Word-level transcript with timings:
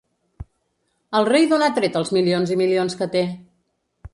El 1.19 1.27
rei 1.29 1.45
d’on 1.51 1.65
ha 1.65 1.69
tret 1.81 1.99
els 2.01 2.11
milions 2.19 2.55
i 2.57 2.59
milions 2.63 2.99
que 3.03 3.09
té? 3.17 3.23